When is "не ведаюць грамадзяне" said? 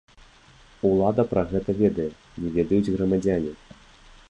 2.45-3.51